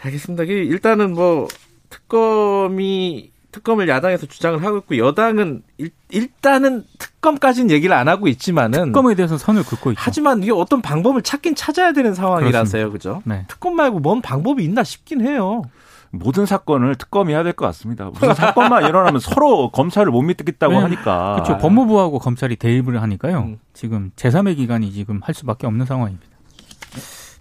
알겠습니다. 0.04 0.44
일단은 0.44 1.14
뭐 1.14 1.48
특검이 1.90 3.33
특검을 3.54 3.88
야당에서 3.88 4.26
주장을 4.26 4.62
하고 4.64 4.80
있고 4.80 4.98
여당은 4.98 5.64
일, 5.78 5.92
일단은 6.10 6.84
특검까지는 7.00 7.72
얘기를 7.72 7.96
안 7.96 8.10
하고 8.10 8.28
있지만은 8.28 8.86
특검에 8.88 9.16
대해서 9.16 9.38
선을 9.38 9.64
긋고 9.64 9.92
있죠. 9.92 10.02
하지만 10.04 10.44
이게 10.44 10.52
어떤 10.52 10.82
방법을 10.82 11.22
찾긴 11.22 11.56
찾아야 11.56 11.94
되는 11.94 12.14
상황이라서요. 12.14 12.92
그죠? 12.92 13.22
네. 13.26 13.46
특검 13.48 13.76
말고 13.76 14.00
뭔 14.00 14.22
방법이 14.22 14.64
있나 14.64 14.84
싶긴 14.84 15.22
해요. 15.26 15.62
모든 16.10 16.46
사건을 16.46 16.96
특검이 16.96 17.34
해야 17.34 17.42
될 17.44 17.54
것 17.54 17.66
같습니다. 17.68 18.06
무슨 18.06 18.34
사건만 18.36 18.86
일어나면 18.90 19.20
서로 19.20 19.72
검찰을 19.72 20.12
못 20.12 20.22
믿겠다고 20.22 20.76
하니까. 20.78 21.34
그렇죠. 21.36 21.58
법무부하고 21.58 22.20
검찰이 22.20 22.56
대립을 22.58 23.02
하니까요. 23.02 23.40
음. 23.40 23.60
지금 23.74 24.12
제3의 24.16 24.58
기관이 24.58 24.92
지금 24.92 25.22
할 25.24 25.34
수밖에 25.34 25.66
없는 25.66 25.86
상황입니다. 25.86 26.26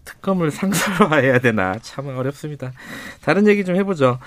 특검을 0.04 0.50
상설화해야 0.52 1.38
되나 1.40 1.74
참 1.82 2.08
어렵습니다. 2.08 2.72
다른 3.22 3.46
얘기 3.46 3.64
좀 3.64 3.76
해보죠. 3.76 4.18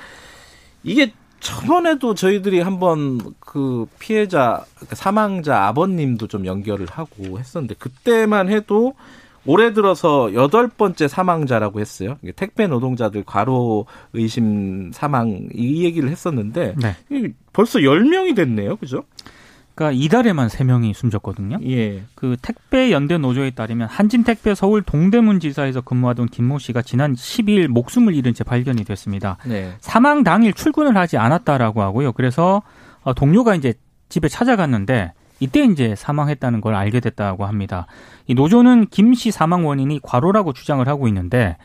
이게 0.83 1.13
저번에도 1.45 2.15
저희들이 2.15 2.59
한번 2.61 3.19
그 3.39 3.85
피해자 3.99 4.65
그 4.89 4.95
사망자 4.95 5.67
아버님도 5.67 6.27
좀 6.27 6.47
연결을 6.47 6.87
하고 6.89 7.37
했었는데 7.37 7.75
그때만 7.75 8.49
해도 8.49 8.95
올해 9.45 9.73
들어서 9.73 10.33
여덟 10.33 10.67
번째 10.67 11.07
사망자라고 11.07 11.79
했어요. 11.79 12.17
택배 12.35 12.65
노동자들 12.65 13.23
과로 13.27 13.85
의심 14.13 14.91
사망 14.91 15.49
이 15.53 15.83
얘기를 15.83 16.09
했었는데 16.09 16.75
네. 16.81 17.33
벌써 17.53 17.83
열명이 17.83 18.33
됐네요. 18.33 18.77
그죠? 18.77 19.03
그러니까 19.75 20.01
이달에만 20.03 20.47
세 20.49 20.63
명이 20.63 20.93
숨졌거든요. 20.93 21.59
예. 21.67 22.03
그 22.15 22.37
택배 22.41 22.91
연대 22.91 23.17
노조에 23.17 23.51
따르면 23.51 23.89
한진택배 23.89 24.55
서울 24.55 24.81
동대문 24.81 25.41
지사에서 25.41 25.81
근무하던 25.81 26.27
김모 26.27 26.59
씨가 26.59 26.81
지난 26.81 27.13
12일 27.13 27.67
목숨을 27.67 28.15
잃은 28.15 28.33
채 28.33 28.43
발견이 28.45 28.85
됐습니다. 28.85 29.37
네. 29.45 29.73
사망 29.81 30.23
당일 30.23 30.53
출근을 30.53 30.95
하지 30.95 31.17
않았다라고 31.17 31.81
하고요. 31.81 32.13
그래서 32.13 32.61
어, 33.03 33.13
동료가 33.13 33.53
이제 33.55 33.73
집에 34.07 34.29
찾아갔는데 34.29 35.11
이때 35.41 35.65
이제 35.65 35.93
사망했다는 35.97 36.61
걸 36.61 36.73
알게 36.75 37.01
됐다고 37.01 37.45
합니다. 37.45 37.85
이 38.27 38.33
노조는 38.33 38.87
김 38.87 39.13
씨 39.13 39.31
사망 39.31 39.65
원인이 39.67 39.99
과로라고 40.01 40.53
주장을 40.53 40.87
하고 40.87 41.09
있는데 41.09 41.57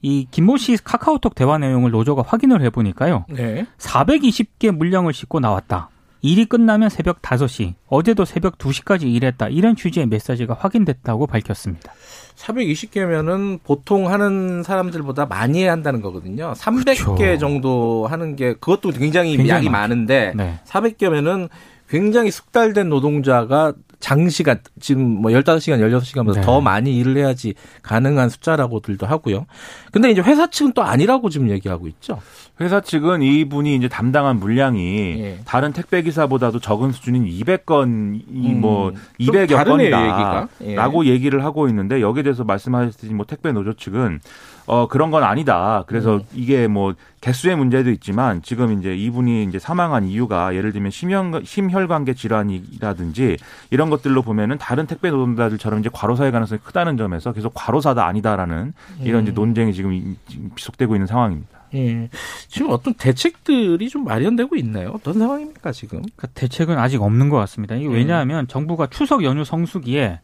이 0.00 0.26
김모 0.30 0.56
씨 0.56 0.76
카카오톡 0.82 1.34
대화 1.34 1.58
내용을 1.58 1.90
노조가 1.90 2.22
확인을 2.26 2.62
해보니까요. 2.62 3.26
네. 3.28 3.66
420개 3.76 4.70
물량을 4.70 5.12
싣고 5.12 5.40
나왔다. 5.40 5.90
일이 6.20 6.44
끝나면 6.46 6.88
새벽 6.88 7.22
5시, 7.22 7.74
어제도 7.88 8.24
새벽 8.24 8.58
2시까지 8.58 9.02
일했다. 9.04 9.48
이런 9.48 9.76
취지의 9.76 10.06
메시지가 10.06 10.54
확인됐다고 10.58 11.26
밝혔습니다. 11.26 11.92
420개면은 12.36 13.58
보통 13.64 14.10
하는 14.10 14.62
사람들보다 14.62 15.26
많이 15.26 15.62
해야 15.62 15.72
한다는 15.72 16.00
거거든요. 16.00 16.52
300개 16.56 17.04
그렇죠. 17.04 17.38
정도 17.38 18.06
하는 18.08 18.36
게 18.36 18.54
그것도 18.54 18.90
굉장히, 18.90 19.36
굉장히 19.36 19.48
양이 19.48 19.68
많죠. 19.68 19.70
많은데 19.70 20.32
네. 20.36 20.60
400개면은 20.66 21.48
굉장히 21.88 22.30
숙달된 22.30 22.88
노동자가 22.88 23.72
장시간 23.98 24.60
지금 24.78 25.02
뭐 25.02 25.32
15시간, 25.32 25.80
16시간보다 25.80 26.34
네. 26.36 26.40
더 26.42 26.60
많이 26.60 26.96
일을 26.96 27.16
해야지 27.16 27.54
가능한 27.82 28.28
숫자라고들도 28.28 29.06
하고요. 29.06 29.46
근데 29.90 30.10
이제 30.10 30.20
회사 30.20 30.48
측은 30.48 30.72
또 30.72 30.82
아니라고 30.82 31.30
지금 31.30 31.50
얘기하고 31.50 31.88
있죠. 31.88 32.20
회사 32.60 32.80
측은 32.80 33.22
이분이 33.22 33.76
이제 33.76 33.86
담당한 33.88 34.40
물량이 34.40 35.20
예. 35.20 35.38
다른 35.44 35.72
택배 35.72 36.02
기사보다도 36.02 36.58
적은 36.58 36.90
수준인 36.90 37.24
200건이 37.24 37.86
음, 38.30 38.60
뭐좀 38.60 38.94
200여 39.20 39.54
다르네요, 39.56 39.84
얘기가. 39.86 40.48
예. 40.62 40.64
건이다라고 40.66 41.04
얘기를 41.06 41.44
하고 41.44 41.68
있는데 41.68 42.00
여기에 42.00 42.24
대해서 42.24 42.42
말씀하셨듯이 42.42 43.14
뭐 43.14 43.24
택배 43.26 43.52
노조 43.52 43.74
측은 43.74 44.18
어 44.66 44.88
그런 44.88 45.10
건 45.12 45.22
아니다. 45.22 45.84
그래서 45.86 46.16
음. 46.16 46.20
이게 46.34 46.66
뭐 46.66 46.94
개수의 47.20 47.56
문제도 47.56 47.88
있지만 47.90 48.42
지금 48.42 48.78
이제 48.78 48.94
이분이 48.94 49.44
이제 49.44 49.58
사망한 49.58 50.04
이유가 50.08 50.54
예를 50.54 50.72
들면 50.72 50.90
심혈 50.90 51.42
심혈관계 51.44 52.14
질환이라든지 52.14 53.36
이런 53.70 53.88
것들로 53.88 54.22
보면은 54.22 54.58
다른 54.58 54.86
택배 54.86 55.10
노동자들처럼 55.10 55.78
이제 55.80 55.88
과로사의 55.92 56.32
가능성이 56.32 56.60
크다는 56.64 56.96
점에서 56.96 57.32
계속 57.32 57.52
과로사다 57.54 58.04
아니다라는 58.04 58.74
이런 59.02 59.22
이제 59.22 59.32
음. 59.32 59.34
논쟁이 59.34 59.72
지금 59.72 59.92
이- 59.92 60.16
지금 60.28 60.50
지속되고 60.56 60.94
있는 60.96 61.06
상황입니다. 61.06 61.57
예. 61.74 62.08
지금 62.48 62.70
어떤 62.70 62.94
대책들이 62.94 63.88
좀 63.88 64.04
마련되고 64.04 64.56
있나요? 64.56 64.92
어떤 64.94 65.14
상황입니까, 65.14 65.72
지금? 65.72 65.98
그러니까 66.00 66.28
대책은 66.34 66.78
아직 66.78 67.02
없는 67.02 67.28
것 67.28 67.36
같습니다. 67.38 67.74
이게 67.74 67.86
음. 67.86 67.92
왜냐하면 67.92 68.46
정부가 68.48 68.88
추석 68.88 69.24
연휴 69.24 69.44
성수기에 69.44 70.20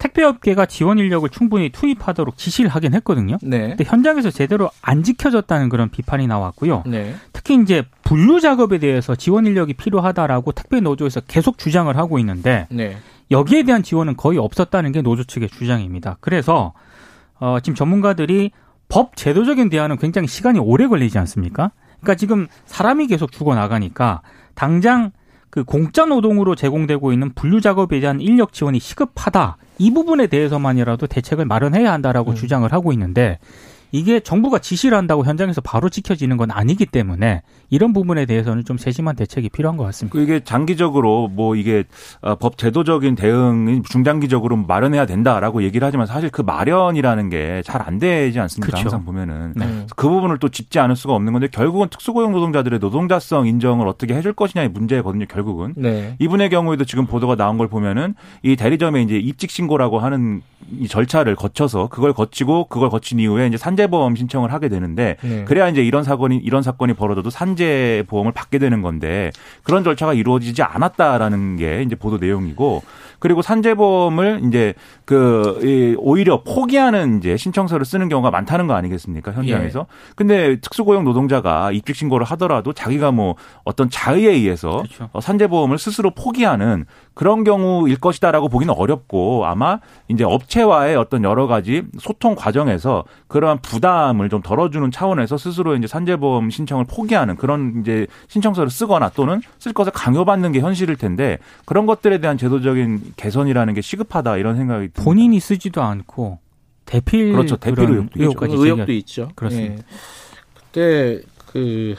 택배업계가 0.00 0.66
지원 0.66 0.98
인력을 0.98 1.28
충분히 1.28 1.68
투입하도록 1.68 2.36
지시를 2.36 2.70
하긴 2.70 2.94
했거든요. 2.94 3.36
네. 3.42 3.68
근데 3.68 3.84
현장에서 3.84 4.30
제대로 4.30 4.70
안 4.82 5.02
지켜졌다는 5.02 5.68
그런 5.68 5.90
비판이 5.90 6.26
나왔고요. 6.26 6.84
네. 6.86 7.14
특히 7.32 7.60
이제 7.62 7.84
분류 8.02 8.40
작업에 8.40 8.78
대해서 8.78 9.14
지원 9.14 9.46
인력이 9.46 9.74
필요하다라고 9.74 10.52
택배 10.52 10.80
노조에서 10.80 11.20
계속 11.20 11.58
주장을 11.58 11.94
하고 11.96 12.18
있는데 12.18 12.66
네. 12.70 12.96
여기에 13.30 13.64
대한 13.64 13.82
지원은 13.82 14.16
거의 14.16 14.38
없었다는 14.38 14.92
게 14.92 15.02
노조 15.02 15.22
측의 15.22 15.50
주장입니다. 15.50 16.16
그래서 16.20 16.72
어, 17.38 17.58
지금 17.62 17.74
전문가들이 17.74 18.50
법 18.90 19.16
제도적인 19.16 19.70
대안은 19.70 19.96
굉장히 19.96 20.28
시간이 20.28 20.58
오래 20.58 20.86
걸리지 20.86 21.16
않습니까? 21.18 21.70
그러니까 22.00 22.16
지금 22.16 22.48
사람이 22.66 23.06
계속 23.06 23.32
죽어 23.32 23.54
나가니까 23.54 24.20
당장 24.54 25.12
그 25.48 25.64
공짜 25.64 26.04
노동으로 26.04 26.54
제공되고 26.54 27.12
있는 27.12 27.32
분류 27.34 27.60
작업에 27.60 28.00
대한 28.00 28.20
인력 28.20 28.52
지원이 28.52 28.78
시급하다. 28.78 29.56
이 29.78 29.92
부분에 29.92 30.26
대해서만이라도 30.26 31.06
대책을 31.06 31.46
마련해야 31.46 31.92
한다라고 31.92 32.32
음. 32.32 32.36
주장을 32.36 32.70
하고 32.72 32.92
있는데 32.92 33.38
이게 33.92 34.20
정부가 34.20 34.58
지시를 34.58 34.96
한다고 34.96 35.24
현장에서 35.24 35.60
바로 35.60 35.88
지켜지는 35.88 36.36
건 36.36 36.50
아니기 36.50 36.86
때문에 36.86 37.42
이런 37.70 37.92
부분에 37.92 38.26
대해서는 38.26 38.64
좀 38.64 38.78
세심한 38.78 39.16
대책이 39.16 39.48
필요한 39.50 39.76
것 39.76 39.84
같습니다. 39.84 40.12
그 40.16 40.22
이게 40.22 40.40
장기적으로 40.40 41.28
뭐 41.28 41.56
이게 41.56 41.84
어, 42.20 42.34
법 42.36 42.56
제도적인 42.58 43.14
대응이 43.16 43.82
중장기적으로 43.82 44.56
마련해야 44.56 45.06
된다라고 45.06 45.62
얘기를 45.62 45.86
하지만 45.86 46.06
사실 46.06 46.30
그 46.30 46.42
마련이라는 46.42 47.30
게 47.30 47.62
잘 47.64 47.80
안 47.80 47.98
되지 47.98 48.38
않습니까? 48.40 48.66
그렇죠. 48.66 48.82
항상 48.82 49.04
보면은 49.04 49.52
네. 49.56 49.86
그 49.96 50.08
부분을 50.08 50.38
또 50.38 50.48
짚지 50.48 50.78
않을 50.78 50.96
수가 50.96 51.14
없는 51.14 51.32
건데 51.32 51.48
결국은 51.50 51.88
특수고용 51.88 52.32
노동자들의 52.32 52.78
노동자성 52.78 53.46
인정을 53.46 53.88
어떻게 53.88 54.14
해줄 54.14 54.32
것이냐의 54.34 54.68
문제거든요. 54.68 55.24
결국은 55.26 55.72
네. 55.76 56.14
이분의 56.18 56.50
경우에도 56.50 56.84
지금 56.84 57.06
보도가 57.06 57.36
나온 57.36 57.56
걸 57.58 57.68
보면은 57.68 58.14
이 58.42 58.56
대리점에 58.56 59.02
이제 59.02 59.16
입직 59.16 59.50
신고라고 59.50 59.98
하는 59.98 60.42
이 60.78 60.86
절차를 60.88 61.36
거쳐서 61.36 61.88
그걸 61.88 62.12
거치고 62.12 62.66
그걸 62.68 62.90
거친 62.90 63.18
이후에 63.18 63.46
이제 63.46 63.56
산재 63.56 63.79
보험 63.86 64.16
신청을 64.16 64.52
하게 64.52 64.68
되는데 64.68 65.16
네. 65.22 65.44
그래야 65.44 65.68
이제 65.68 65.82
이런 65.82 66.04
사건이 66.04 66.36
이런 66.36 66.62
사건이 66.62 66.94
벌어져도 66.94 67.30
산재 67.30 68.04
보험을 68.08 68.32
받게 68.32 68.58
되는 68.58 68.82
건데 68.82 69.30
그런 69.62 69.84
절차가 69.84 70.14
이루어지지 70.14 70.62
않았다라는 70.62 71.56
게 71.56 71.82
이제 71.82 71.94
보도 71.94 72.18
내용이고 72.18 72.82
그리고 73.20 73.42
산재보험을 73.42 74.40
이제 74.44 74.74
그 75.04 75.60
이, 75.62 75.94
오히려 75.98 76.42
포기하는 76.42 77.18
이제 77.18 77.36
신청서를 77.36 77.84
쓰는 77.84 78.08
경우가 78.08 78.30
많다는 78.30 78.66
거 78.66 78.74
아니겠습니까 78.74 79.32
현장에서 79.32 79.86
근데 80.16 80.56
특수고용 80.60 81.04
노동자가 81.04 81.70
입직 81.70 81.94
신고를 81.94 82.26
하더라도 82.26 82.72
자기가 82.72 83.12
뭐 83.12 83.36
어떤 83.64 83.90
자의에 83.90 84.30
의해서 84.30 84.78
그렇죠. 84.78 85.10
어, 85.12 85.20
산재보험을 85.20 85.78
스스로 85.78 86.10
포기하는 86.10 86.86
그런 87.20 87.44
경우일 87.44 88.00
것이다라고 88.00 88.48
보기는 88.48 88.72
어렵고 88.72 89.44
아마 89.44 89.78
이제 90.08 90.24
업체와의 90.24 90.96
어떤 90.96 91.22
여러 91.22 91.46
가지 91.46 91.82
소통 91.98 92.34
과정에서 92.34 93.04
그러한 93.28 93.58
부담을 93.60 94.30
좀 94.30 94.40
덜어주는 94.40 94.90
차원에서 94.90 95.36
스스로 95.36 95.76
이제 95.76 95.86
산재보험 95.86 96.48
신청을 96.48 96.86
포기하는 96.86 97.36
그런 97.36 97.82
이제 97.82 98.06
신청서를 98.28 98.70
쓰거나 98.70 99.10
또는 99.10 99.42
쓸 99.58 99.74
것을 99.74 99.92
강요받는 99.92 100.52
게 100.52 100.60
현실일 100.60 100.96
텐데 100.96 101.36
그런 101.66 101.84
것들에 101.84 102.22
대한 102.22 102.38
제도적인 102.38 103.12
개선이라는 103.16 103.74
게 103.74 103.82
시급하다 103.82 104.38
이런 104.38 104.56
생각이 104.56 104.86
듭니다. 104.86 105.02
본인이 105.04 105.40
쓰지도 105.40 105.82
않고 105.82 106.38
대필 106.86 107.32
그렇죠. 107.32 107.56
대필 107.58 107.84
그런 107.84 107.90
의혹도 107.90 108.14
있죠. 108.14 108.22
의혹까지 108.22 108.54
의혹도 108.56 108.92
있죠. 108.92 109.28
그렇습니다. 109.34 109.74
예. 109.74 109.82
그때 110.54 111.20
그 111.52 111.94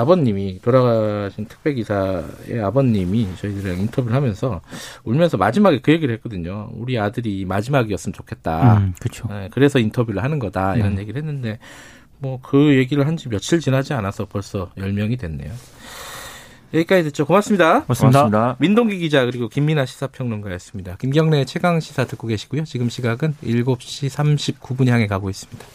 아버님이 0.00 0.60
돌아가신 0.62 1.46
택배 1.46 1.74
기사의 1.74 2.60
아버님이 2.64 3.28
저희들이랑 3.36 3.78
인터뷰를 3.80 4.16
하면서 4.16 4.60
울면서 5.04 5.36
마지막에 5.36 5.80
그 5.80 5.92
얘기를 5.92 6.14
했거든요. 6.16 6.70
우리 6.74 6.98
아들이 6.98 7.44
마지막이었으면 7.44 8.12
좋겠다. 8.12 8.78
음, 8.78 8.94
그렇죠. 9.00 9.28
예, 9.32 9.48
그래서 9.52 9.78
인터뷰를 9.78 10.22
하는 10.22 10.38
거다 10.38 10.76
이런 10.76 10.94
네. 10.96 11.02
얘기를 11.02 11.20
했는데 11.20 11.58
뭐 12.18 12.38
그 12.42 12.76
얘기를 12.76 13.06
한 13.06 13.16
지 13.16 13.28
며칠 13.28 13.60
지나지 13.60 13.92
않아서 13.94 14.26
벌써 14.26 14.70
10명이 14.76 15.18
됐네요. 15.18 15.50
여기까지 16.72 17.02
듣죠. 17.04 17.26
고맙습니다. 17.26 17.84
맞습니다. 17.88 18.20
고맙습니다. 18.28 18.56
민동기 18.60 18.98
기자 18.98 19.24
그리고 19.24 19.48
김민아 19.48 19.86
시사평론가였습니다. 19.86 20.96
김경래 20.98 21.44
최강 21.44 21.80
시사 21.80 22.04
듣고 22.04 22.28
계시고요. 22.28 22.64
지금 22.64 22.88
시각은 22.88 23.34
7시 23.42 24.08
39분 24.60 24.86
향해 24.88 25.06
가고 25.08 25.28
있습니다. 25.30 25.66